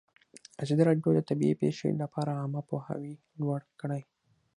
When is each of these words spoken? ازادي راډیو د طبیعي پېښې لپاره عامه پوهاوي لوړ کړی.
ازادي 0.63 0.83
راډیو 0.87 1.09
د 1.15 1.19
طبیعي 1.29 1.55
پېښې 1.63 1.89
لپاره 2.01 2.31
عامه 2.39 2.61
پوهاوي 2.69 3.13
لوړ 3.39 3.59
کړی. 3.81 4.01